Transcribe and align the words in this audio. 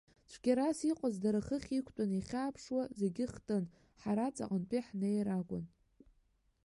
Цәгьарас 0.31 0.79
иҟаз, 0.91 1.15
дара 1.23 1.45
хыхь 1.47 1.69
иқәтәан, 1.77 2.09
иахьааԥшуа 2.13 2.83
зегьы 2.99 3.25
хтын, 3.33 3.63
ҳара 4.01 4.35
ҵаҟантәи 4.35 4.85
ҳнеир 4.87 5.27
акәын. 5.39 5.63